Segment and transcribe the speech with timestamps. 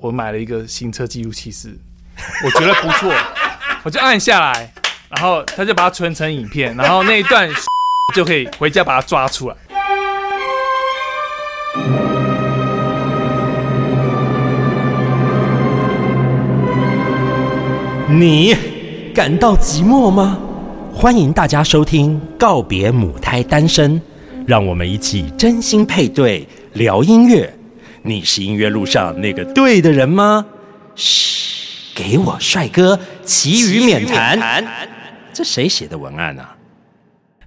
[0.00, 1.68] 我买了一个行车记录器，是
[2.44, 3.12] 我觉得不错，
[3.84, 4.72] 我就按下来，
[5.10, 7.48] 然后他就把它存成影片，然后那一段
[8.16, 9.56] 就可以回家把它抓出来。
[18.08, 18.56] 你
[19.14, 20.38] 感到寂寞吗？
[20.94, 24.00] 欢迎大家收听《告别母胎单身》，
[24.46, 27.54] 让我们一起真心配对聊音乐。
[28.02, 30.46] 你是音乐路上那个对的人吗？
[30.94, 34.64] 嘘，给我帅哥，其余免谈。
[35.34, 36.56] 这谁写的文案啊？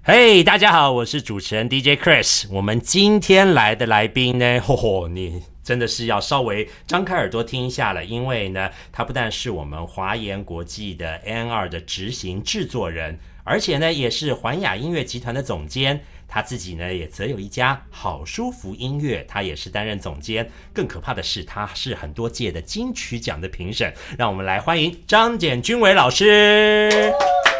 [0.04, 2.44] 嘿，大家好，我是主持人 DJ Chris。
[2.50, 16.04] 我们今天来的来宾呢，吼吼，你真的是要稍微张开耳朵听一下了，因为呢，他不但是我们华研国际的 N 二的执行制作人，而且呢，也是环雅音乐集团的总监。
[16.34, 20.50] 他自己呢，也则有一家好舒服音乐，他也是担任总监。
[20.72, 23.94] 更可怕的是，他是很多届的金曲奖的评审。
[24.18, 27.12] 让我们来欢迎张简君伟老师。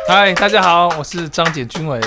[0.09, 2.01] 嗨，大家好，我是张简君伟。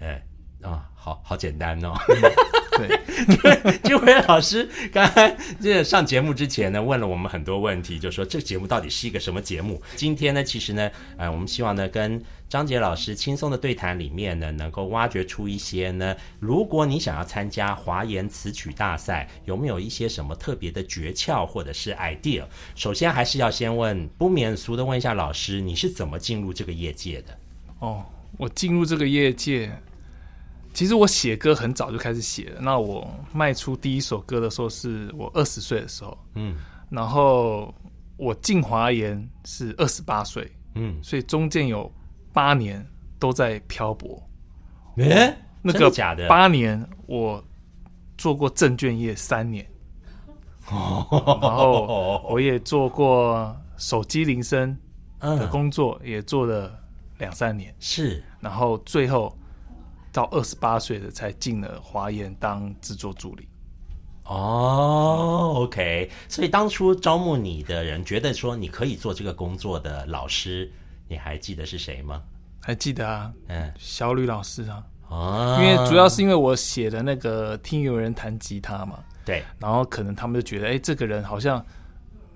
[0.00, 0.20] 哎，
[0.62, 1.94] 啊，好好简单哦。
[2.88, 9.80] 对，君伟老师刚才这上节目之前呢，问了我们很多问题，就说这个节目到底是一个什么节目？
[9.96, 22.44] 今天呢，其实呢，呃，我们希望呢，跟张杰老师轻松的对谈里面呢，能够挖掘出一些呢，如果你想要参加华研词曲大赛，有没有一些什么特别的诀窍或者是 idea？
[22.74, 27.36] 首先还是要先问，不免俗的问一下老师，你是怎么进入这个业界的？
[27.80, 28.04] 哦，
[28.36, 29.72] 我进入这个业界。
[30.74, 32.60] 其实我写歌很早就开始写了。
[32.60, 36.56] 那我卖出第一首歌的时候是我二十岁的时候，嗯，
[36.90, 37.72] 然后
[38.16, 41.90] 我进华研是二十八岁，嗯，所以中间有
[42.32, 42.84] 八年
[43.20, 44.20] 都在漂泊。
[44.96, 46.26] 哎，那个假的？
[46.28, 47.42] 八年我
[48.18, 49.64] 做过证券业三年，
[50.70, 51.06] 哦
[51.40, 54.76] 然后我也做过手机铃声
[55.20, 56.76] 的工作，也做了
[57.18, 59.32] 两三年，是，然后最后。
[60.14, 63.48] 到二十八岁的才进了华研当制作助理。
[64.26, 70.72] 哦，OK，所以当初招募你的人觉得说你可以做这个工作的老师，
[71.08, 72.22] 你还记得是谁吗？
[72.62, 74.82] 还记得啊，嗯，小吕老师啊。
[75.08, 79.00] 哦，因为主要是因为我写的那个听有人弹吉他嘛。
[79.24, 79.42] 对。
[79.58, 81.62] 然后可能他们就觉得，哎，这个人好像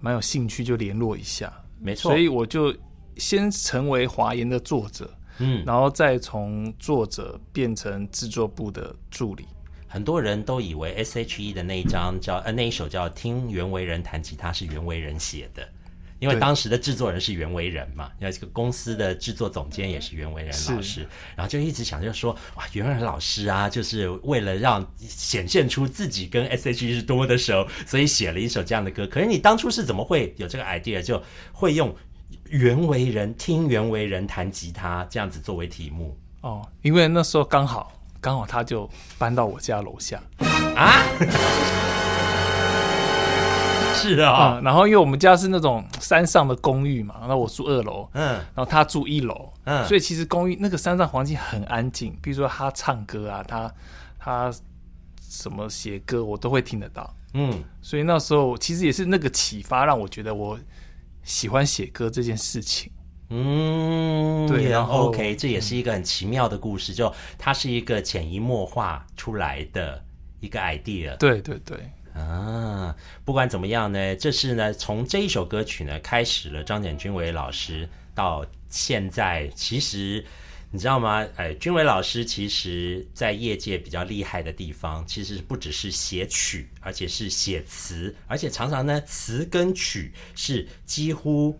[0.00, 1.50] 蛮有兴趣，就联络一下。
[1.80, 2.10] 没错。
[2.10, 2.74] 所以我就
[3.16, 5.10] 先成为华研的作者。
[5.38, 9.46] 嗯，然后再从作者变成制作部的助理。
[9.90, 15.66] 很多人都以为 S.H.E 的那一张叫呃那一首叫《听袁惟仁弹吉他》是袁惟仁写的，
[16.18, 29.06] 因为当时的制作人是袁惟仁嘛，因为这个公司的制作总监也是袁惟仁老师，然后就一直想就说哇，袁惟仁老师啊，就是为了让显现出自己跟 S.H.E 是多么的熟，所以写了一首这样的歌。
[29.06, 31.96] 可是你当初是怎么会有这个 idea，就会用？
[32.50, 36.16] 袁惟仁听袁惟仁弹吉他，这样子作为题目。
[36.40, 38.88] 哦，因为那时候刚好刚好他就
[39.18, 40.18] 搬到我家楼下。
[40.74, 41.02] 啊，
[43.94, 53.70] 是啊，然后因为我们家是那种山上的公寓嘛，那我住二楼，嗯，然后他住一楼，嗯，所以其实公寓那个山上环境很安静，比如说他唱歌啊，他
[54.18, 54.50] 他
[55.20, 60.58] 什么写歌，我都会听得到，嗯，所以那时候其实也是那个启发，让我觉得我。
[61.28, 62.90] 喜欢写歌这件事情，
[63.28, 70.02] 嗯，对，然后 OK，这也是一个很奇妙的故事，就它是一个潜移默化出来的
[70.40, 71.78] 一个 idea，对对对，
[72.14, 72.96] 啊，
[73.26, 80.24] 不管怎么样呢，这是呢从这一首歌曲呢开始了，张简君为老师到现在其实。
[80.70, 81.26] 你知道吗？
[81.36, 91.58] 哎，君伟老师其实在业界比较厉害的地方，其实不只是写曲，而且是写词，而且常常呢，词跟曲是几乎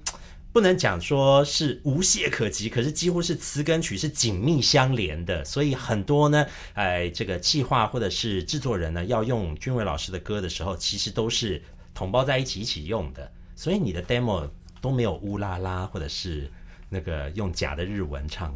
[0.52, 5.42] 不能讲说是无懈可击，可是几乎是词跟曲是紧密相连的。
[5.42, 11.62] 所以很多呢，哎，这个企划或者是制作人呢，要用君伟老师的歌的时候，其实都是
[11.94, 13.32] 统包在一起一起用的。
[13.56, 14.46] 所以你的 demo
[14.82, 16.50] 都没有乌拉拉，或者是
[16.90, 18.54] 那个用假的日文唱。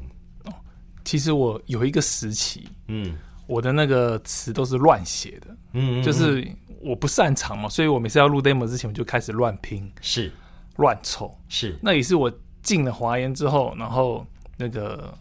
[1.05, 3.17] 其实我有一个时期，嗯，
[3.47, 6.47] 我的那个词都是乱写的，嗯，就是
[6.81, 10.33] 我不擅长嘛，所以我每次要录 demo 之前，我就开始乱拼，是。
[10.77, 11.79] 乱凑，是。
[11.83, 12.33] 那也是我
[12.63, 14.27] 进了华研之后，然后
[14.57, 15.13] 那个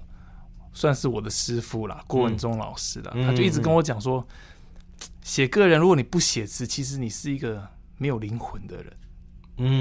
[0.72, 4.25] 算是我的师傅啦，郭文忠老师的，他就一直跟我讲说，
[5.24, 7.68] 写歌人如果你不写词，其实你是一个
[7.98, 8.94] 没有灵魂的人。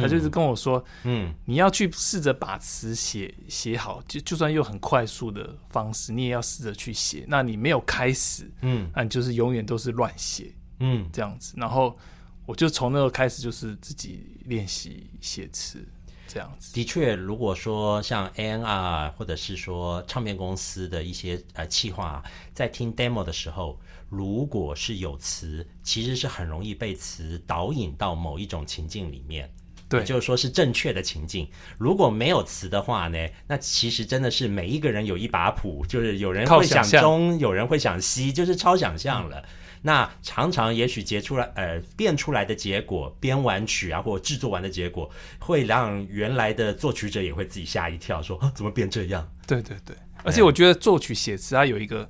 [0.00, 7.24] 他就是跟我说，嗯，你要去试着把词写写好，就就算用很快速的方式，你也要试着去写。
[7.26, 11.54] 那你没有开始，嗯，那你就是永远都是乱写，嗯，这样子。
[11.56, 11.96] 然后
[12.44, 15.86] 我我就从那个开始就是自己练习写词
[16.26, 16.74] 这样子。
[16.74, 22.20] 的确，如果说像 A&R 或者是说唱片公司的一些呃企划，
[22.52, 23.78] 在听 demo 的时候，
[24.08, 29.48] 如果是有词，其实是很容易被词导引到某一种情境里面。
[29.90, 31.46] 对，就是说是正确的情境。
[31.76, 39.44] 如果没有词的话呢，那其实真的是每一个人有一把谱，就是有人会想中，有人会想西，就是超想象了。
[39.82, 49.26] 那常常也许结出来，呃，变出来的结果，编完曲啊，或制作完的结果，会让原来的作曲者也会自己吓一跳，说啊，怎么变这样？
[49.46, 52.08] 对对对，而且我觉得作曲写词啊有一个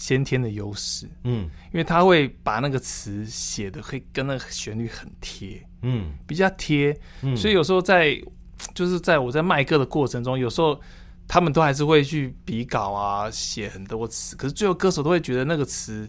[0.00, 5.62] 先天的优势，嗯，因为他会把那个词写的会跟那个旋律很贴。
[5.82, 6.98] 嗯，比较贴，
[7.36, 8.18] 所以有时候在
[8.74, 10.80] 就是在我在卖歌的过程中，有时候
[11.28, 16.08] 他们都还是会去比稿啊，写很多词，可是最后歌手都会觉得那个词，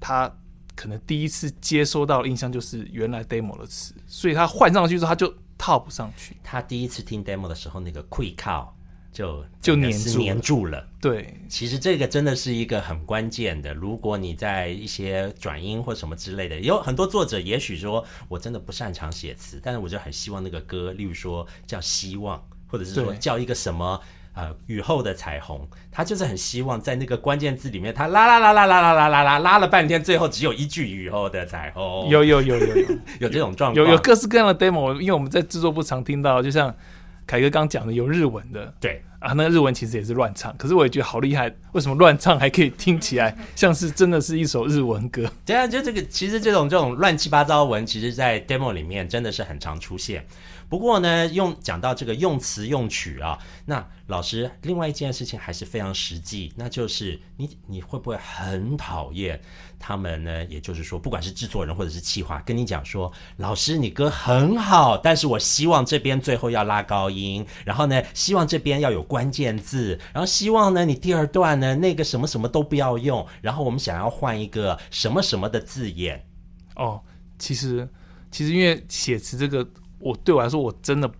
[0.00, 0.34] 他
[0.74, 6.34] 可能第一次接收到印象就是原来 demo 的词，所以他换上去之后他就套不上去。
[6.42, 8.68] 他第一次听 demo 的时候，那个 quick call。
[9.16, 13.72] 就就黏住黏住了，对，其实这个真的是一个很关键的。
[13.72, 23.98] 如果你在一些转音或什么之类的，有很多作者也许说我真的不擅长写词，但是我就很希望那个歌，例如说叫希望，或者是说叫一个什么
[24.34, 32.06] 呃雨后的彩虹，他就是很希望在那个关键字里面，他拉拉拉拉拉拉拉拉拉拉了半天，最后只有一句雨后的彩虹。
[32.10, 32.86] 有有有有有
[33.20, 36.74] 有这种状况，有有各式各样的 demo，因为我们在制作部常听到，就像。
[37.28, 45.28] 凯哥刚讲的有日文的，对啊，那个日文其实也是乱唱，可是我也觉得好厉害，为什么乱唱还可以听起来 像是真的是一首日文歌？
[45.44, 50.24] 对啊，就这个，其实这种这种乱七八糟文，其实在 demo 里面真的是很常出现。
[50.68, 59.40] 不过呢，用讲到这个用词用曲啊，那老师另外一件事情还是非常实际，那就是你你会不会很讨厌
[59.78, 60.44] 他们呢？
[60.46, 76.26] 也就是说，不管是制作人或者是企划，跟你讲说，老师你歌很好，但是我希望这边最后要拉高音，然后呢，希望这边要有关键字，然后希望呢你第二段呢那个什么什么都不要用，然后我们想要换一个什么什么的字眼。
[76.74, 77.00] 哦，
[77.38, 77.88] 其实
[78.30, 79.64] 其实因为写词这个。
[80.06, 81.10] 我对我来说，我真的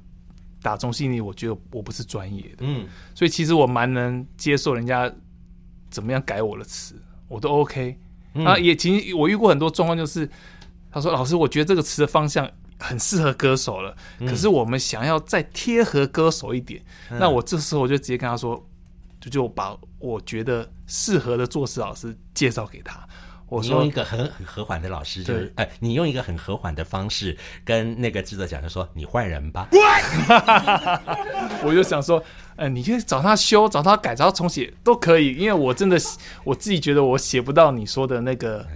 [0.63, 5.13] 打中心里，我觉得我不是专业的，嗯，所以其实我蛮能接受人家
[5.91, 6.95] 怎么样改我的词，
[7.29, 7.99] 我都 OK。
[8.45, 10.29] 啊，也其实我遇过很多状况，就是
[10.91, 12.47] 他说：“老师，我觉得这个词的方向
[12.79, 16.85] 很适合歌手了，可是我们想要再贴合歌手一点。”
[17.19, 18.63] 那我这时候我就直接跟他说
[19.21, 23.09] ：“就就把我觉得适合的作词老师介绍给他。”
[23.49, 29.69] 我用一个很很和缓的老师，就是哎，你用一个很和缓的方式跟那个制作讲，就说你换人吧。
[31.63, 32.21] 我就想说，
[32.57, 35.97] 呃，你就找他修，找他改，找他重写都可以，因为我真的
[36.43, 38.67] 我自己觉得我写不到你说的那个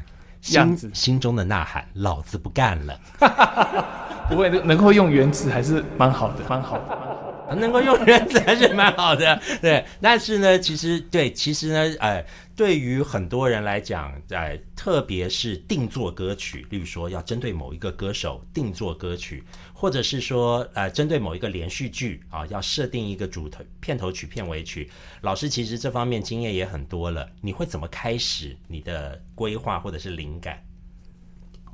[0.53, 3.01] 样子，心中的呐喊，老子不干了。
[4.31, 9.41] 不会，能够用原词还是蛮好的，蛮好的，蛮好的，能够用原词还是蛮好的。
[9.61, 12.25] 对，但是呢，其实对，其实呢，哎。
[12.61, 19.43] 对于很多人来讲，在特别是定做歌曲，例如说要针对某一个歌手定做歌曲，
[19.73, 24.91] 或者是说呃针对某一个连续剧啊，要设定一个主头片头曲、片尾曲。
[25.23, 27.27] 老师其实这方面经验也很多了。
[27.41, 30.63] 你会怎么开始你的规划或者是灵感？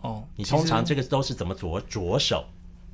[0.05, 2.45] 哦，你通常这个都是怎么着着手？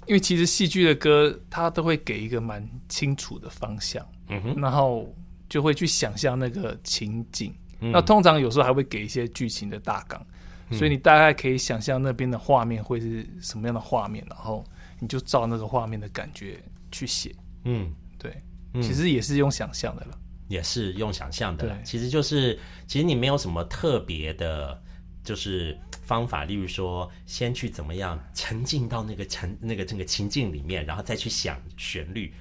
[0.06, 5.14] 因为其实戏剧的歌，它都会给一个蛮清楚的方向，嗯哼，然后
[5.46, 7.54] 就会去想象那个情景。
[7.90, 10.24] 那通常有时候还会给一些剧情的大纲，
[10.70, 14.64] 所以你大概可以想象那边的画面会是什么样的画面，然后
[15.00, 17.34] 你就照那个画面的感觉去写。
[17.64, 18.40] 嗯，对，
[18.80, 21.76] 其实也是用想象的了，也是用想象的。
[21.82, 24.80] 其实就是其实你没有什么特别的，
[25.24, 32.32] 就是方法，例如说先去怎么样沉浸到那个沉那个这个情境里面，然后再去想旋律。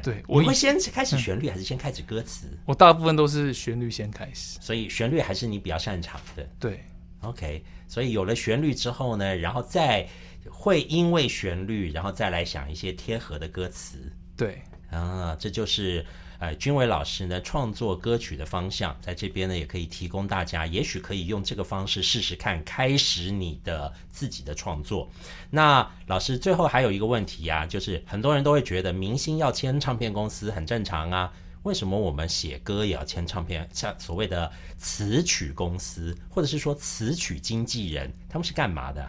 [0.00, 2.46] 对，我会先开始旋律，还是先开始歌词？
[2.64, 6.48] 我大部分都是旋律先开始，所以旋律还是你比较擅长的。
[6.58, 6.84] 对
[7.20, 10.08] ，OK，所以有了旋律之后呢，然后再
[10.48, 13.98] 会因为旋律，然后再来想一些贴合的歌词。
[14.36, 16.04] 对，啊，这就是。
[16.42, 25.08] 呃，君伟老师呢，创作歌曲的方向，在这边呢，也可以提供大家，也许可以用这个方式试试看，开始你的自己的创作。
[25.50, 31.32] 那老师最后还有一个问题呀，就是很多人都会觉得明星要签唱片公司很正常啊，
[31.62, 33.68] 为什么我们写歌也要签唱片？
[33.72, 39.08] 像所谓的词曲公司，或者是说词曲经纪人，他们是干嘛的？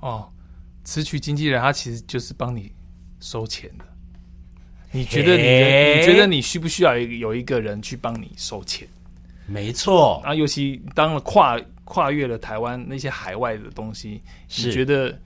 [0.00, 0.32] 哦，
[0.84, 2.72] 词曲经纪人他其实就是帮你
[3.20, 3.84] 收钱的。
[4.92, 8.86] 你觉得你的你觉得你需不需要有一个人去帮你收钱？
[9.46, 14.22] 没错，啊，尤其当了跨跨越了台湾那些海外的东西，
[14.56, 15.18] 你觉得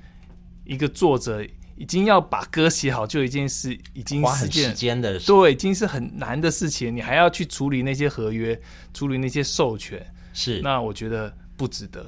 [0.65, 1.45] 一个作者
[1.77, 8.59] 已经要把歌写好，就一件事，已经花很是时间的事，对，已经是很难的事情，你还要去处理那些合约，
[8.95, 12.05] 处理那些授权，是，那我觉得不值得。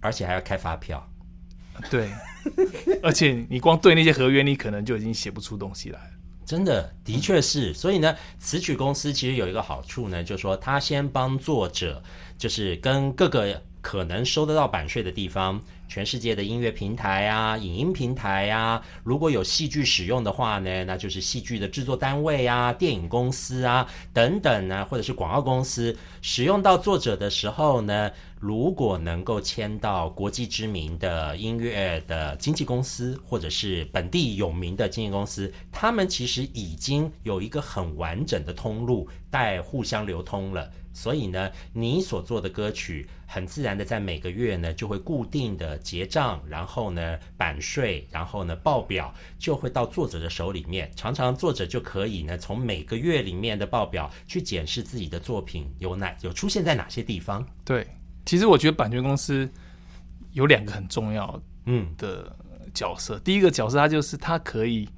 [0.00, 1.08] 而且还要开发票。
[1.88, 2.10] 对，
[3.02, 6.10] 而且你光对那些合约，你可能就已经写不出东西来了。
[6.44, 7.72] 真的，的确是。
[7.74, 12.02] 所以呢，词曲公司其实有一个好处呢，就是说他先帮作者，
[12.38, 28.10] 就是跟各个可能收得到版税的地方，全世界的音乐平台啊、影音平台啊，如果有戏剧使用的话呢，那就是戏剧的制作单位啊、电影公司啊等等呢，或者是广告公司使用到作者的时候呢，
[28.42, 40.68] 如果能够签到国际知名的音乐的经纪公司，或者是本地有名的经纪公司，他们其实已经有一个很完整的通路，带互相流通了。
[40.92, 50.90] 所以呢，你所做的歌曲很自然的在每个月呢就会固定的结账，然后呢版税，然后呢报表就会到作者的手里面。
[50.96, 57.46] 常常作者就可以呢从每个月里面的报表去检视自己的作品有哪有出现在哪些地方。
[57.64, 57.86] 对，
[58.24, 59.50] 其实我觉得版权公司
[60.32, 62.34] 有两个很重要嗯，的
[62.72, 63.18] 角色。
[63.20, 64.88] 第一个角色，它就是它可以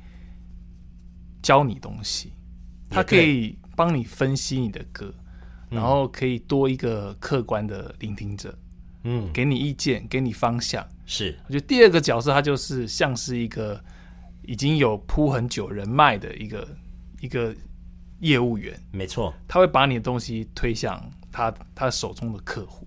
[1.43, 2.33] 教你东西，
[2.89, 5.13] 它可以帮你分析你的歌，
[5.69, 8.57] 然后可以多一个客观的聆听者，
[9.03, 10.87] 嗯，给你意见，给你方向。
[11.07, 13.83] 是我觉得第二个角色，它就是像是一个
[14.43, 16.69] 已经有铺很久人脉的一个
[17.21, 17.55] 一个
[18.21, 19.35] 业务员，没错。
[19.47, 22.87] 他会把你的东西推向他他手中的客户。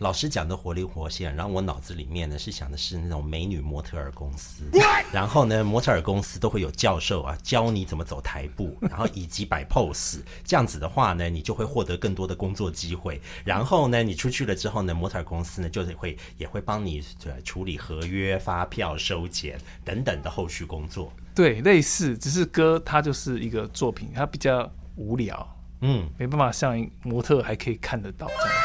[0.00, 4.64] 老师讲的活灵活现，然后我脑子里面呢是想的是那种美女模特儿公司，
[5.12, 13.20] 然后呢模特儿公司都会有教授啊教你怎么走台步，然后以及摆 pose，这样子的话呢，你就会获得更多的工作机会。
[13.44, 21.12] 然后呢，你出去了之后呢，模特儿公司呢就是会也会帮你呃处理合约、发票、收钱等等的后续工作。
[21.34, 28.42] 对，类似，只是歌它就是一个作品，它比较无聊，嗯，没办法像模特还可以看得到这样。
[28.48, 28.59] 子，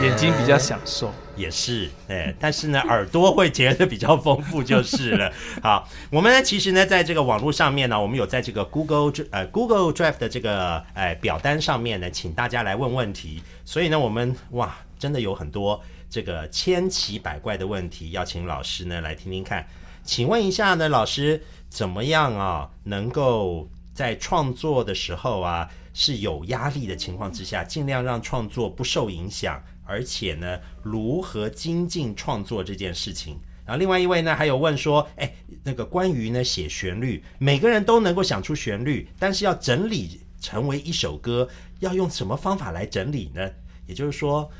[0.00, 1.12] 眼睛比较享受。
[1.34, 5.32] 也是，哎，但是呢， 耳朵会觉得比较丰富就是了。
[5.62, 13.42] 好，我们呢，其实呢，在这个网络上面呢，我们有在这个 Google 呃 Google Drive 的这个呃表单上面呢，请大家来问问题。
[13.64, 19.66] 所以呢，我们哇，真的有很多这个千奇百怪的问题，要请老师呢来听听看。
[20.04, 33.38] 请问一下呢，老师怎么样啊，能够在创作的时候啊，是有压力的情况之下，尽量让创作不受影响，而且呢，如何精进创作这件事情。
[33.64, 41.48] 然后另外一位呢，还有问说，哎，那个关于呢写旋律，每个人都能够想出旋律，但是要整理成为一首歌，
[41.78, 43.50] 要用什么方法来整理呢？
[43.86, 44.50] 也就是说，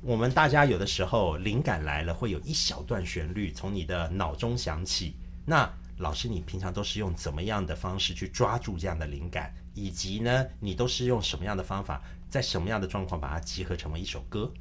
[0.00, 5.16] 我们大家有的时候灵感来了，会有一小段旋律从你的脑中响起。
[5.44, 9.52] 那老师，你平常都是用怎么样的方式去抓住这样的灵感？
[9.74, 14.52] 以及呢，你都是用什么样的方法，在什么样的状况把它集合成为一首歌？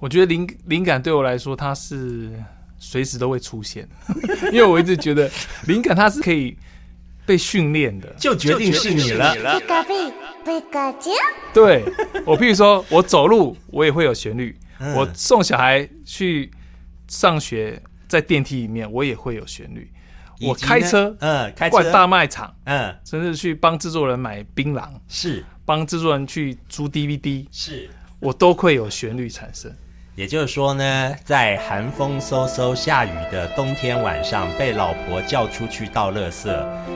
[0.00, 2.30] 我觉得灵灵感对我来说，它是
[2.78, 5.30] 随时都会出现的， 因为我一直觉得
[5.66, 6.54] 灵感它是可以
[7.24, 8.12] 被训练的。
[8.18, 9.34] 就决定是你了。
[9.34, 10.12] ピカピ、
[10.44, 11.54] ピカチュウ。
[11.54, 11.84] 对
[12.26, 16.50] 我，譬如说我走路，我也会有旋律；嗯我送小孩去
[17.08, 19.90] 上学，在电梯里面，我也会有旋律。
[20.40, 27.88] 我以及呢开车，嗯，开车，逛大卖场，嗯，甚至去帮制作人买槟榔，是帮制作人去租 DVD，是。
[28.19, 29.71] 我都会有旋律产生。
[30.15, 36.53] 也就是说呢，在寒风嗖嗖、下雨的冬天晚上，被老婆叫出去倒垃圾，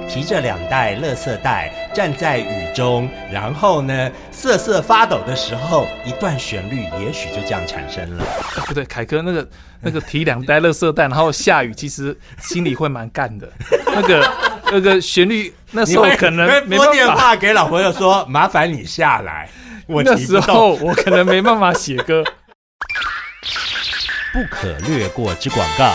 [0.09, 8.25] 提着两袋垃圾袋，站在雨中，然后呢，瑟瑟发抖的时候，一段旋律也许就这样产生了。
[8.25, 9.47] 啊不对，凯哥那个
[9.79, 13.47] 那个提两袋垃圾袋，然后下雨，其实心里会蛮干的。
[13.85, 14.33] 那个
[14.65, 19.47] 那个旋律，那时候可能没拨电话给老婆又说：“麻烦你下来，
[19.87, 22.23] 我那时提不动。”候我可能没办法写歌。
[24.33, 25.93] 不可略过之广告。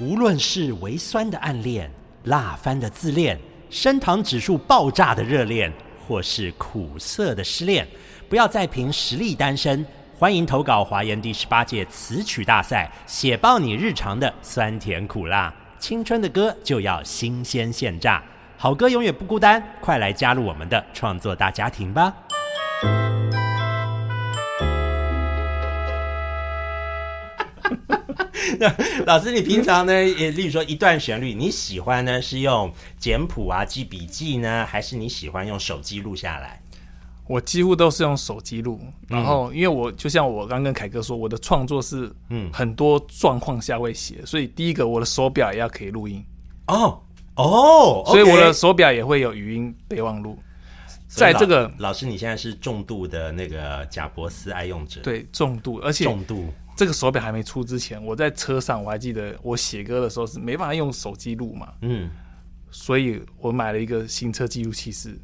[0.00, 1.90] 无论是微酸的暗恋、
[2.24, 3.36] 辣翻的自恋、
[3.68, 5.72] 升糖指数爆炸的热恋，
[6.06, 7.86] 或是苦涩的失恋，
[8.28, 9.84] 不要再凭实力单身。
[10.16, 15.52] 欢迎投稿华研第十八届词曲大赛，写爆你日常的酸甜苦辣。
[15.80, 18.22] 青春的歌就要新鲜现榨，
[18.60, 22.12] 好歌永远不孤单，快来加入我们的创作大家庭吧！
[29.06, 36.60] 老师，你平常呢，也例如说一段旋律，你喜欢呢是用简谱啊记笔记呢，还是你喜欢用手机录下来？
[37.28, 46.24] 我几乎都是用手机录，然后因为我就像我刚跟凯哥说，我的创作是嗯很多状况下会写，所以第一个我的手表也要可以录音，
[46.66, 47.00] 哦
[47.38, 50.38] 哦，所以我的手表也会有语音备忘录。
[51.06, 56.52] 在这个老老师，你现在是重度的那个贾伯斯爱用者，，对重度，而且重度。
[56.76, 62.10] 这个手表还没出之前，我在车上我还记得我写歌的时候是没办法用手机录嘛，嗯，
[62.70, 65.18] 所以我买了一个行车记录器是，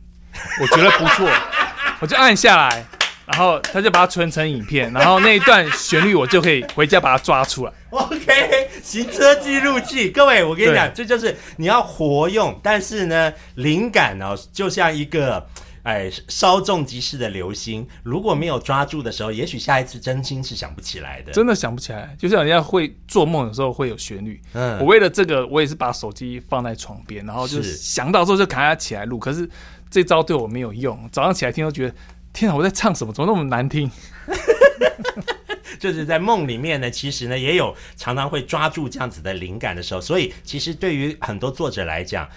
[0.60, 1.28] 我觉得不错，
[2.00, 2.84] 我就按下来，
[3.26, 7.72] 然后他就把它存成影片，然后那一段旋律我就可以回家把它抓出来。
[7.90, 15.46] OK，行车记录器，各位，我跟你讲，对这就是你要活用，但是呢，灵感哦，就像一个。
[15.84, 21.32] 哎，稍纵即逝的流星，如果没有抓住的时候，也许下一次真心是想不起来的。
[21.32, 24.40] 真的想不起来，就像人家会做梦，的时候会有旋律。
[24.54, 29.18] 嗯我为了这个，我也是把手机放在床边，然后就是想到之后就赶快起来录。
[29.18, 29.46] 可是
[29.90, 31.94] 这招对我没有用，早上起来听都觉得，
[32.34, 33.12] 天啊，我在唱什么？
[33.12, 33.90] 怎么那么难听？
[35.78, 42.28] 就是在梦里面呢，其实呢也有常常会抓住这样子的灵感的时候，所以其实对于很多作者来讲，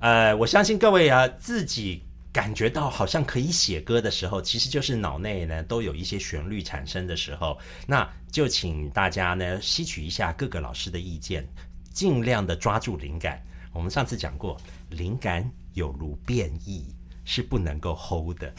[0.00, 7.56] 呃，我相信各位啊自己感觉到好像可以写歌的时候，其实就是脑内呢都有一些旋律产生的时候，
[7.86, 11.46] 那就请大家呢吸取一下各个老师的意见，
[11.92, 13.40] 尽量的抓住灵感。
[13.72, 14.58] 我们上次讲过，
[14.88, 16.86] 灵感有如变异。
[17.24, 18.52] 是不能够 hold 的，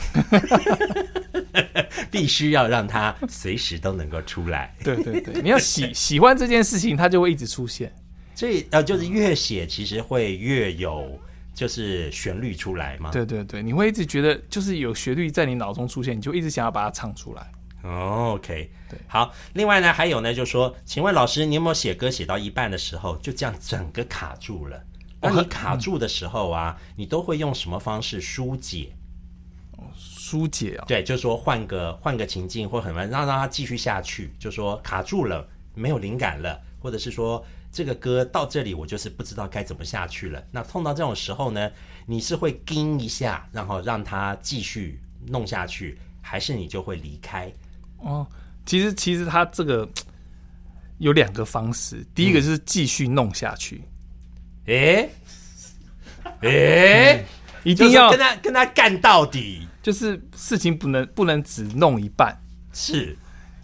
[2.12, 4.76] 必须要让它随时都能够出来。
[4.84, 7.94] 对对对，你要喜喜欢这件事情，它就会一直出现。
[8.34, 11.18] 所以呃，就是越写其实会越有
[11.54, 13.12] 就是旋律出来嘛。
[13.12, 17.52] 对对对，你会一直觉得就是有旋律在你脑中出现，你就一直想要把它唱出来。
[17.84, 19.32] 哦，OK，对好。
[19.54, 24.84] 另外呢，还有呢，就说，请问老师，你有没有写歌写到一半的时候，就这样整个卡住了？
[25.26, 28.94] 那你卡住的时候啊，你都会用什么方式疏解？
[29.96, 40.44] 疏解啊、对，就是说换个换个情境或很让让它继续下去，就说卡住了，没有灵感了，或者是说这个歌到这里我就是不知道该怎么下去了。
[40.52, 41.72] 那碰到这种时候呢，
[42.08, 47.52] 你是会盯一下，然后让它继续弄下去，还是你就会离开？
[48.00, 48.26] 哦，
[48.66, 49.88] 其实其实它这个
[50.98, 53.84] 有两个方式，第一个就是继续弄下去，
[54.66, 55.10] 诶
[56.42, 57.26] 诶，
[57.64, 62.36] 一定要跟他跟他干到底，就是事情不能不能只弄一半，
[62.74, 63.18] 是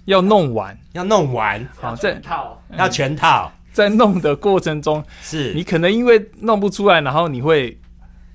[0.06, 0.78] 要弄完。
[0.94, 7.80] 要弄完，好，在套要全套，在弄的过程中，是你可能因为弄不出来，然后你会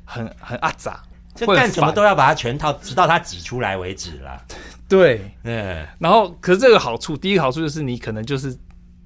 [0.05, 1.03] 很很阿杂，
[1.35, 4.43] 就干什么都要把它全套，直到它挤出来为止了。
[4.89, 5.21] 对。
[5.45, 8.57] 嗯，然后，可是这个好处，第一个好处就是你可能就是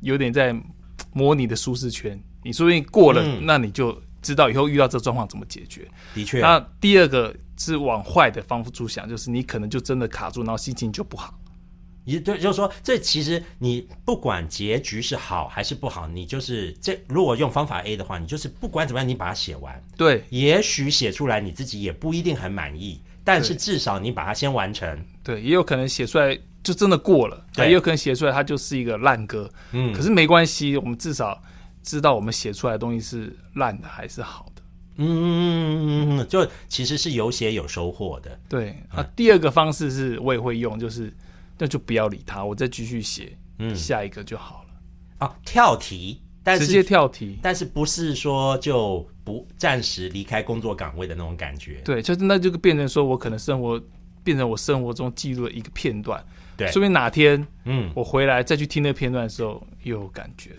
[0.00, 0.54] 有点在
[1.12, 5.86] 模拟的舒适圈，你说不定过了，嗯那你就知道以后遇到这个状况怎么解决。
[6.14, 11.34] 的确，那第二个是往坏的方处想，就是你可能就真的卡住，然后心情就不好。
[12.04, 19.80] 也对，就是说，这其实你不管结局是好还是不好，你就是这如果用方法 A 的话，你就是不管怎么样，你把它写完。
[19.98, 25.04] 对也许写出来你自己也不一定很满意，但是至少你把它先完成。
[25.22, 29.48] 对，也有可能写出来就真的过了，对也有可能写出来它就是一个烂歌。
[29.72, 31.40] 嗯可是没关系，我们至少
[31.82, 34.62] 知道我们写出来的东西是烂的还是好的。
[35.02, 38.38] 嗯，就其实是有写有收获的。
[38.48, 41.10] 对，那第二个方式是我也会用，就是
[41.56, 47.38] 那就不要理他，我再继续写，嗯下一个就好了，啊，跳题，但直接跳题。
[47.40, 51.80] 但是不是说就不暂时离开工作岗位的那种感觉？
[51.82, 53.80] 对，就是那就变成说我可能生活
[54.22, 56.22] 变成我生活中记录的一个片段，
[56.58, 60.50] 对说不定哪天嗯，我回来再去听那个片段的时候又有感觉。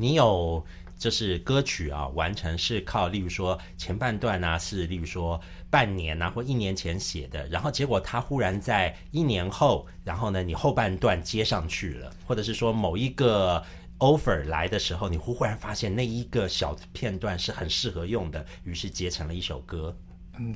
[0.00, 0.64] 你有
[0.98, 13.62] 就是歌曲啊，完成是靠，例如说前半段啊，是例如说半年啊或一年前写的，然后结果它忽然在一年后，然后呢你后半段接上去了，或者是说某一个
[13.98, 19.94] offer 来的时候，你忽然发现那一个小片段是很适合用的，于是结成了一首歌。
[20.38, 20.54] 嗯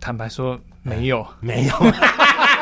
[0.00, 1.74] 坦白说没有，没有，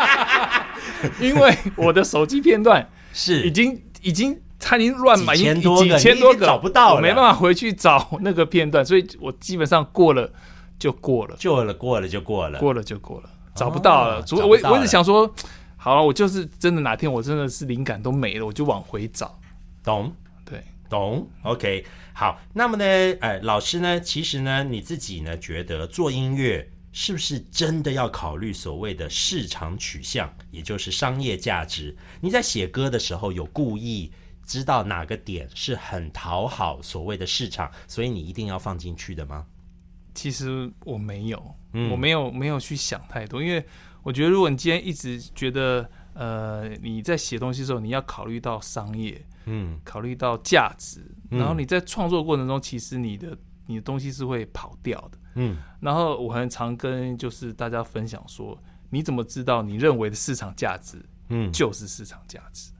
[1.21, 3.43] 因为我的手机片段 是。
[3.43, 10.31] 已经已经它已经乱买，几已经千多个几千多个你已经找不到了我没办法回去找那个片段，所以我基本上过了
[10.79, 12.59] 就过了，过了过了就过了。
[12.59, 14.20] 过了就过了，找不到了。
[14.20, 15.33] 哦除我我一直想说，
[15.77, 19.38] 好了，我就是真的哪天我真的是灵感都没了，我就往回找。
[19.83, 22.40] 懂对，懂，OK，好。
[22.53, 22.85] 那么呢，
[23.20, 31.96] 呃，老师呢，其实呢，你自己呢，觉得做音乐是不是真的要考虑所谓的市场取向，也就是商业价值？
[32.20, 34.12] 你在写歌的时候有故意
[34.53, 39.47] 知道哪个点是很讨好所谓的市场，所以你一定要放进去的吗？
[40.12, 43.65] 其实我没有，嗯我没有没有去想太多，因为
[44.03, 53.35] 我觉得如果你今天一直觉得呃你在写东西的时候，你要考虑到商业，嗯考虑到价值，嗯然后你在创作过程中，其实你的
[53.65, 55.19] 你的东西是会跑掉的。
[55.37, 62.71] 嗯然后我很常跟就是大家分享说，你怎么知道你认为的市场价值嗯，就是市场价值？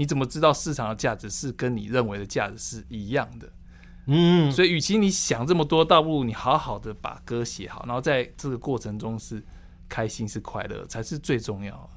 [0.00, 3.52] 你怎么知道市场的价值是跟你认为的价值是一样的？
[4.06, 9.44] 嗯所以，与其你想这么多，倒不如你好好的把歌写好，然后在这个过程中是
[9.90, 11.90] 开心、是快乐，才是最重要的。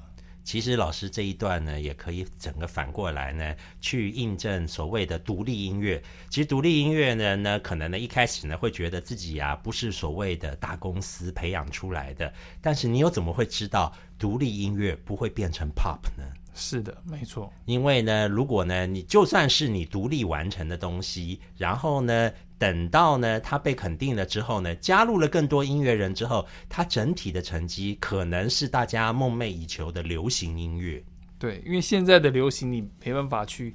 [0.44, 6.02] 其实老师这一段呢，也可以整个反过来呢，去印证所谓的独立音乐。
[6.28, 16.24] 其实独立音乐呢，呢可能呢一开始呢会觉得自己啊、不是所谓的大公司培养出来的，但是你又怎么会知道独立音乐不会变成 pop 呢？
[16.54, 31.02] 是的，没错，因为呢，如果呢，你就算是你独立完成的东西，然后呢，等到呢它被肯定了之后呢，加入了更多音乐人之后，它整体的成绩可能是大家梦寐以求的流行音乐。
[31.38, 33.74] 对，因为现在的流行你没办法去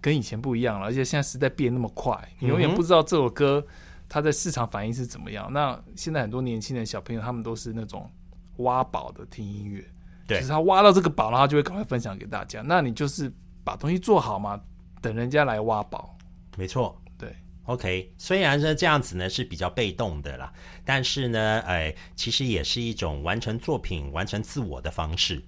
[0.00, 3.64] 跟以前不一样了，而且现在时代变那么快，你永远不知道这首歌
[4.08, 5.50] 它的市场反应是怎么样。
[5.52, 8.10] 那现在很多年轻人小朋友他们都是那种
[8.56, 9.82] 挖宝的听音乐，
[10.26, 12.62] 对就是他挖到这个宝，然后他就会赶快分享给大家。
[12.64, 13.32] 那你就是
[13.62, 14.60] 把东西做好嘛，
[15.02, 16.16] 等人家来挖宝。
[16.56, 16.98] 没错。
[17.18, 17.34] 对
[17.64, 20.52] ，OK，虽然呢这样子呢是比较被动的啦，
[20.84, 25.42] 但是呢，哎，其实也是一种完成作品、完成自我的方式。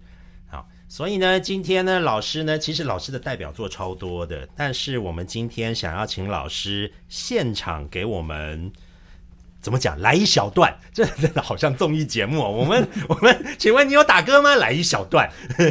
[0.47, 8.71] 好，所以呢，今天呢，老师呢，其实老师的代表作超多的，但是我们今天想要请老师现场给我们。
[9.67, 10.01] 怎么讲？
[10.01, 12.53] 来一小段， 这真的好像综艺节目哦。
[12.53, 14.55] 我们 我们，请问你有打歌吗？
[14.55, 15.29] 来一小段。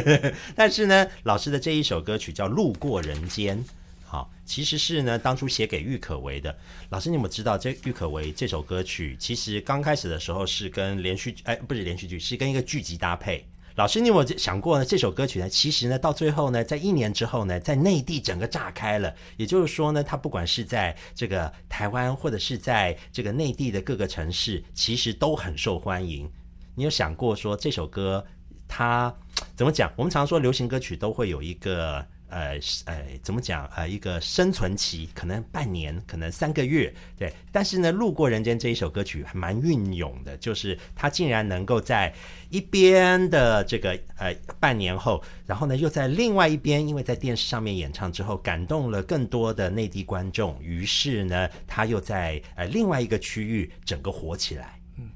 [0.54, 3.56] 但是呢，老师的这一首歌曲叫《路过人间》。
[4.04, 6.54] 好，其实是呢，当初写给郁可唯的。
[6.90, 9.16] 老师，你有没有知道这郁可唯这首歌曲？
[9.18, 13.46] 其实刚开始的时候是跟连续哎，不是连续剧，是跟一个剧集搭配。
[13.76, 14.84] 老师，你有没有想过呢？
[14.86, 19.14] 这首歌曲呢，其实呢，到最后呢，在一年之后呢，在内地整个炸开了。
[19.36, 26.26] 也就是说呢，它不管是在这个台湾，或者是在这个内地的各个城市，其实都很受欢迎。
[26.74, 28.24] 你有想过说这首歌
[28.66, 29.14] 它
[29.54, 29.92] 怎么讲？
[29.94, 37.32] 我们常说流行歌曲都会有一个呃呃怎么讲呃一个生存期，可能半年，可能三个月，对。
[37.52, 42.14] 但是呢，《路过人间》这一首歌曲还蛮运用的，就是它竟然能够在
[42.50, 54.80] 一边的这个呃半年后，然后呢又在另外一边，因为在电视上面演唱之后，感动了更多的内地观众，于是呢，他又在呃另外一个区域整个火起来。
[54.98, 55.10] 嗯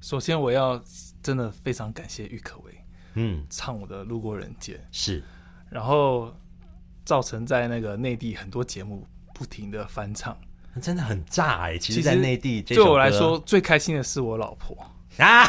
[0.00, 0.80] 首先我要
[1.22, 2.72] 真的非常感谢郁可唯
[3.14, 5.22] 嗯，唱我的《路过人间》，是
[5.70, 6.32] 然后
[7.06, 10.36] 造成在那个内地很多节目不停的翻唱。
[10.82, 14.76] 真的很炸哎、其实，其实在内地对我来说，最开心的是我老婆，
[15.16, 15.42] 啊，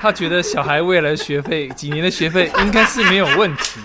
[0.00, 3.80] 她觉得小孩未来学费几年的学费应该是没有问题。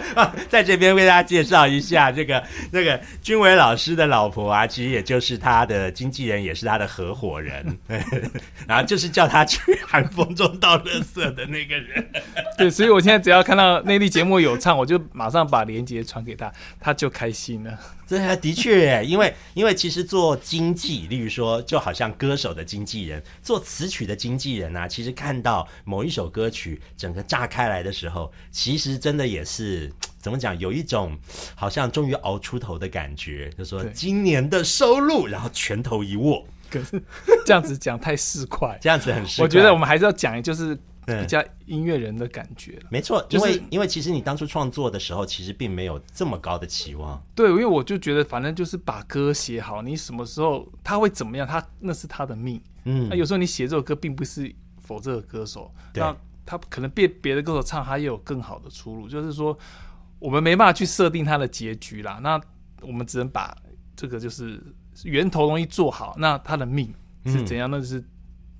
[0.48, 7.78] 在这边为大家介绍一下这个那个君伟老师的老婆啊，其实也就是他的经纪人，也是他的合伙人，
[8.66, 12.06] 然后就是叫他去寒风中倒垃圾的那个人。
[12.58, 17.78] 对，所以我现在只要看到内地节目有唱，我就马上把连接传给他，他就开心了。
[18.06, 31.18] 这还的确耶，因为因为其实做经纪，例如说，就好像歌手的经纪人，做词曲的经纪人啊，其实看到某一首歌曲整个炸开来的时候，其实真的也是怎么讲，有一种
[31.56, 33.92] 好像终于熬出头的感觉，就说对。
[33.92, 37.02] 今年的收入，然后拳头一握，可是
[37.44, 39.42] 这样子讲太市侩，这样子很实。
[39.42, 42.78] 我觉得我们还是要讲，就是嗯比较音乐人的感觉。
[42.90, 47.22] 没错，因就是为因为其实你当初创作的时候，其实并没有这么高的期望。
[47.34, 52.60] 对，因为我就觉得，反正就是把歌写好，你什么时候他会怎么样，他那是他的命。
[52.84, 59.08] 嗯那，有时候你写这首歌，并不是否这个歌手，那他可能别别的歌手唱，他也有更好的出路。
[59.08, 59.56] 就是说，
[60.18, 62.40] 我们没办法去设定他的结局啦，那
[62.82, 63.56] 我们只能把
[63.94, 64.62] 这个就是
[65.04, 66.14] 源头东西做好。
[66.18, 66.92] 那他的命
[67.24, 68.02] 是怎样，那就是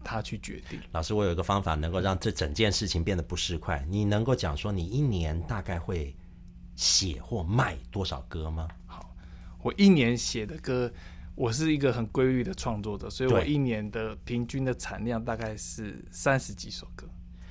[0.07, 0.79] 他去决定。
[0.93, 3.85] 老师，我有一个方法能够让这整件事情变得不市侩。
[3.89, 6.15] 你能够讲说你一年大概会
[6.77, 8.69] 写或卖多少歌吗？
[8.87, 9.13] 好
[9.63, 10.93] 我一年写的歌，
[11.35, 17.09] 我是一个很规律的创作者，所以我一年的平均的产量大概是三十几首歌。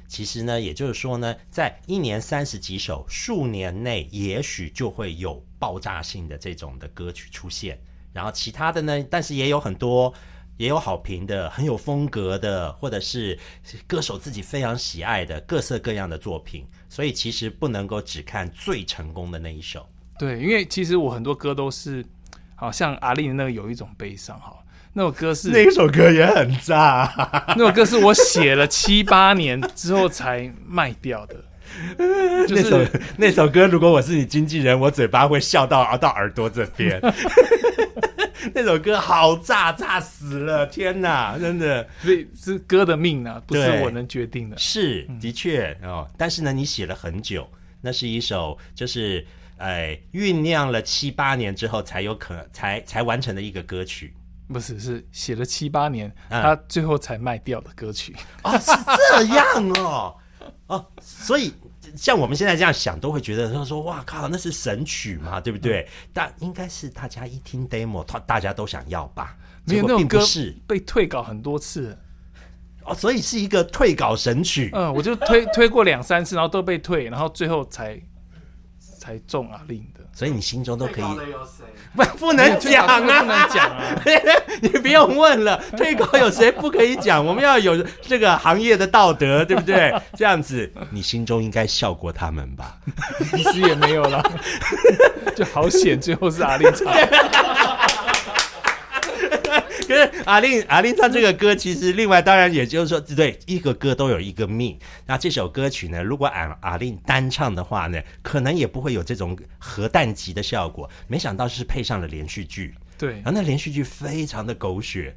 [0.07, 7.77] 其实呢，也就是说呢，在一年三十几首，数年内也许就会有爆炸性的这种的歌曲出现。
[8.13, 10.13] 然后其他的呢，但是也有很多
[10.57, 13.37] 也有好评的、很有风格的，或者是
[13.87, 16.65] 歌手自己非常喜爱的各色各样的作品。
[16.87, 19.85] 所以其实不能够只看最成功的那一首。
[20.17, 22.05] 对，因为其实我很多歌都是，
[22.55, 24.55] 好像阿丽的那个有一种悲伤，哈，
[24.93, 27.13] 那首歌是那一首歌也很炸，
[27.57, 31.35] 那首歌是我写了七八年之后才卖掉的，
[32.47, 32.85] 就那首
[33.17, 37.01] 那首歌，如果我是你经纪人，我嘴巴会笑到到耳朵这边。
[38.53, 40.65] 那首歌好炸，炸死了！
[40.67, 44.57] 天哪，真的所以是歌的命啊，不是我能决定的。
[44.57, 46.07] 是的确哦。
[46.17, 47.49] 但是呢，你写了很久，
[47.81, 49.25] 那是一首就是
[49.57, 54.13] 哎酝酿了七八年之后才有可才才完成的一个歌曲。
[54.47, 58.15] 不是，是写了七八年，嗯他最后才卖掉的歌曲。
[58.43, 58.71] 哦，是
[59.17, 60.15] 这样哦，
[60.67, 61.51] 哦，所以
[61.95, 65.87] 像我们现在这样想，都会觉得他说哇靠，那是神曲嘛，对不对？
[66.13, 69.37] 但应该是大家一听 demo，他大家都想要吧？
[69.65, 71.97] 没有结果那种歌是被退稿很多次，
[72.83, 74.69] 哦，所以是一个退稿神曲。
[74.73, 77.99] 嗯，我就推推过两三次，然后都被退，然后最后才
[78.79, 80.04] 才中阿令的。
[80.15, 81.05] 所以你心中都可以？
[81.93, 84.01] 不 不能讲啊，不能讲啊。
[84.61, 87.23] 你不用问了， 退稿有谁不可以讲？
[87.23, 89.93] 我们要有这个行业的道德，对不对？
[90.15, 92.77] 这样子，你心中应该笑过他们吧？
[93.35, 94.23] 其实也没有了，
[95.35, 96.87] 就好险，最后是阿令唱。
[100.27, 104.77] 阿令阿令唱这个歌，其实另外当然也就是说，对一个歌都有一个命。
[105.05, 110.89] 那这首歌曲呢，如果阿阿令单唱的话呢，可能也不会有这种核弹级的效果。
[111.07, 115.15] 没想到是配上了连续剧，对然后那连续剧非常的狗血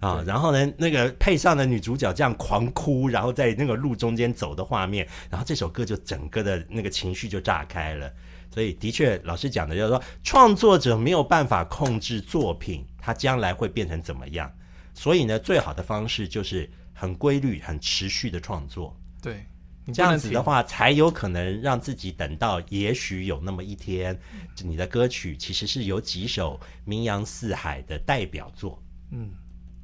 [0.00, 8.12] 啊，然后呢，那个配上了女主角这样狂哭，然后在那个路中间走的画面，然后这首歌就整个的那个情绪就炸开了。
[8.58, 14.52] 所以的确，老师讲的就是说，创作者没有办法控制作品，它将来会变成怎么样。
[14.94, 18.98] 所以呢，最好的方式就是很规律、很持续的创作。
[19.22, 19.46] 对，
[19.94, 24.18] 这样，子的话，才有可能让自己等到，也许有那么一天，
[24.64, 28.82] 你的歌曲其实是有几首名扬四海的代表作。
[29.12, 29.30] 嗯，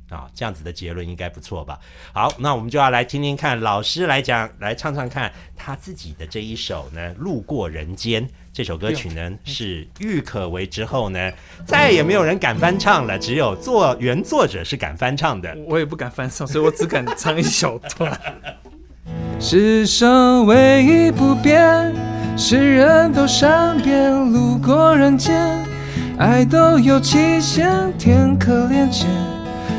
[0.08, 1.78] 啊，这样子的结论应该不错吧？
[2.12, 11.18] 好，那我们就要来听听看老师来讲，来唱唱看他自己的这一首呢，《路过人间》这首歌曲呢是郁可唯之后呢，
[11.66, 15.52] 再也没有人敢翻唱了，只有作原作者是敢翻唱的。
[15.66, 18.16] 我也不敢翻唱，所以我只敢唱一小段。
[19.40, 21.92] 世上唯一不变，
[22.36, 25.34] 是人都善变，路过人间，
[26.16, 29.08] 爱都有期限，天可怜见，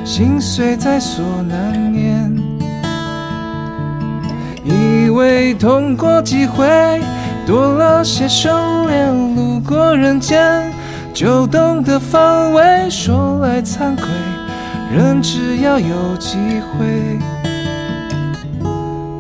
[0.04, 2.36] 心碎在所难免。
[4.66, 6.66] 以为痛过几回，
[7.46, 10.74] 多了些收敛，路过人间，
[11.14, 12.90] 就懂得防卫。
[12.90, 14.08] 说来惭愧，
[14.92, 17.20] 人只要有机会。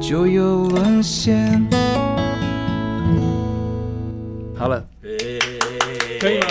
[0.01, 1.63] 就有沦陷。
[4.57, 4.83] 好了，
[6.19, 6.45] 可以吗？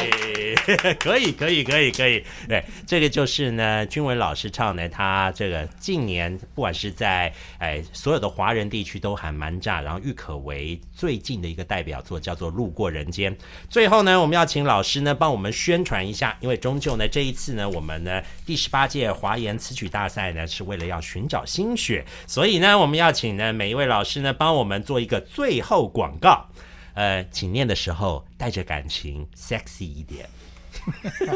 [0.99, 2.25] 可以，可以，可以，可以。
[2.49, 13.35] 对，这个就是呢，君伟老师唱呢，他这个近年不管是在哎所有的华人地区都还蛮炸，然后郁可唯最近的一个代表作叫做《路过人间》。
[13.69, 26.47] 最后呢，我们要请老师呢帮我们宣传一下，因为终究呢这一次呢，我们呢第十八届华研词曲大赛呢是为了要寻找新血，所以呢我们要请呢每一位老师呢帮我们做一个最后广告。
[26.95, 30.29] 呃，请念的时候带着感情，sexy 一点。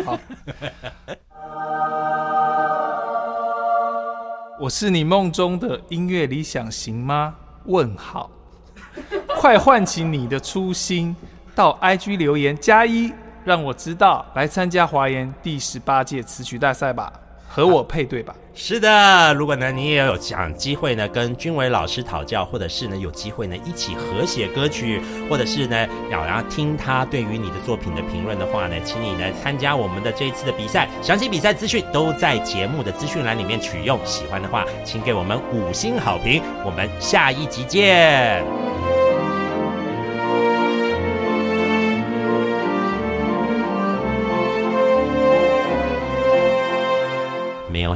[0.04, 0.18] 好
[4.60, 7.36] 我是你梦中的音乐理想型吗？
[7.66, 8.28] 问号，
[9.38, 11.14] 快唤起你的初心，
[11.54, 13.12] 到 IG 留言加一，
[13.44, 17.12] 让我知道来参加华研第十八届词曲大赛吧，
[17.48, 18.34] 和我配对吧。
[18.60, 33.96] 是的，如果呢你也有想机会呢跟君伟老师讨教，或者是呢有机会呢一起合写歌曲，或者是呢要然后听他对于你的作品的评论的话呢，请你呢参加我们的这一次的比赛，详细比赛资讯都在节目的资讯栏里面取用。
[34.04, 36.42] 喜欢的话，请给我们五星好评。
[36.64, 38.44] 我们下一集见。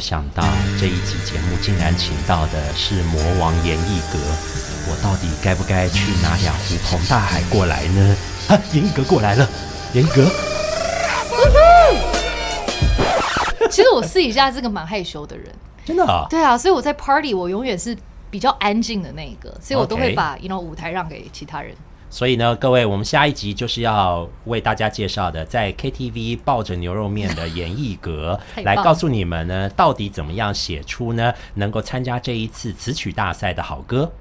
[0.03, 0.43] 想到
[0.81, 4.19] 这一集节目竟然请到的是魔王严艺格，
[4.91, 8.17] 我到底该不该去拿两壶澎大海过来呢？
[8.49, 9.49] 啊，严艺格过来了，
[9.93, 10.29] 严艺格，
[13.71, 15.47] 其实我私底下是个蛮害羞的人，
[15.85, 17.97] 真的啊、对啊，所以我在 party 我永远是
[18.29, 21.73] 比较安静的那一个，所以我都会把 you know 舞台让给其他人。
[22.13, 34.13] 所以呢，各位，我们下一集就是要为大家介绍的，在 KTV 抱着牛肉面的演艺格 来告诉你们呢，到底怎么样写出呢能够参加这一次词曲大赛的好歌。